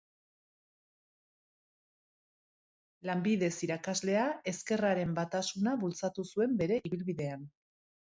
[3.09, 7.51] Lanbidez irakaslea, ezkerraren batasuna bultzatu zuen bere ibilbidean.